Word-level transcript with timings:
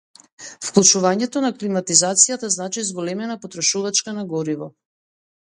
Вклучувањето 0.67 1.43
на 1.47 1.51
климатизацијата 1.59 2.51
значи 2.57 2.87
зголемена 2.89 3.39
потрошувачка 3.45 4.19
на 4.21 4.29
гориво. 4.33 4.73